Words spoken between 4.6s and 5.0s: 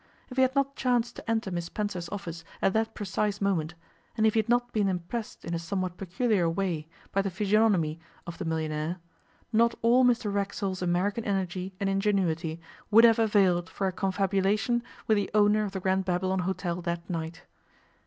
been